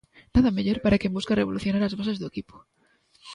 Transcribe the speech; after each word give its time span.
Nada 0.35 0.55
mellor 0.57 0.77
para 0.83 0.99
quen 1.01 1.15
busca 1.17 1.37
revolucionar 1.41 1.83
as 1.83 1.95
bases 1.99 2.17
do 2.19 2.29
equipo. 2.31 2.55